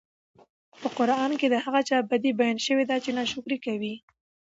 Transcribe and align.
په 0.81 0.87
قران 0.97 1.31
کي 1.39 1.47
د 1.49 1.55
هغه 1.65 1.81
چا 1.89 1.97
بدي 2.09 2.31
بيان 2.39 2.57
شوي 2.65 2.83
چې 3.03 3.09
ناشکري 3.17 3.57
کوي 3.65 3.95